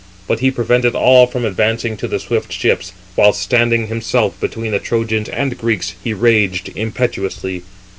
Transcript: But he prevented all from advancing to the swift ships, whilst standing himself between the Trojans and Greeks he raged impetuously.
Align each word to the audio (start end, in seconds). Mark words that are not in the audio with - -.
But 0.27 0.39
he 0.39 0.49
prevented 0.49 0.95
all 0.95 1.27
from 1.27 1.45
advancing 1.45 1.95
to 1.97 2.07
the 2.07 2.17
swift 2.17 2.51
ships, 2.51 2.91
whilst 3.15 3.39
standing 3.39 3.85
himself 3.85 4.33
between 4.39 4.71
the 4.71 4.79
Trojans 4.79 5.29
and 5.29 5.55
Greeks 5.55 5.93
he 6.03 6.11
raged 6.11 6.71
impetuously. 6.75 7.61